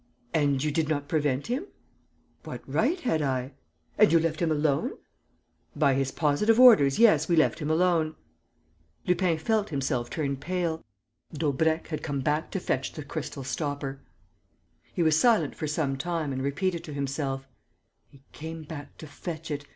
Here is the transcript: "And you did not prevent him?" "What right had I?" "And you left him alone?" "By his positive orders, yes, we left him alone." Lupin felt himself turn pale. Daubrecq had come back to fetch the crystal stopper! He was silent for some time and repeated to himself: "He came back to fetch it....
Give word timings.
"And 0.33 0.63
you 0.63 0.71
did 0.71 0.89
not 0.89 1.07
prevent 1.07 1.45
him?" 1.45 1.67
"What 2.43 2.63
right 2.67 2.99
had 3.01 3.21
I?" 3.21 3.51
"And 3.99 4.11
you 4.11 4.17
left 4.19 4.39
him 4.39 4.49
alone?" 4.51 4.93
"By 5.75 5.93
his 5.93 6.11
positive 6.11 6.59
orders, 6.59 6.97
yes, 6.97 7.27
we 7.29 7.35
left 7.35 7.59
him 7.59 7.69
alone." 7.69 8.15
Lupin 9.05 9.37
felt 9.37 9.69
himself 9.69 10.09
turn 10.09 10.37
pale. 10.37 10.83
Daubrecq 11.31 11.89
had 11.89 12.01
come 12.01 12.21
back 12.21 12.49
to 12.49 12.59
fetch 12.59 12.93
the 12.93 13.03
crystal 13.05 13.43
stopper! 13.43 14.01
He 14.91 15.03
was 15.03 15.19
silent 15.19 15.53
for 15.53 15.67
some 15.67 15.95
time 15.97 16.33
and 16.33 16.41
repeated 16.41 16.83
to 16.85 16.93
himself: 16.93 17.47
"He 18.09 18.23
came 18.31 18.63
back 18.63 18.97
to 18.97 19.05
fetch 19.05 19.51
it.... 19.51 19.65